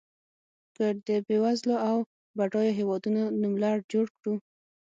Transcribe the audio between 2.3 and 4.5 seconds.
بډایو هېوادونو نوملړ جوړ کړو.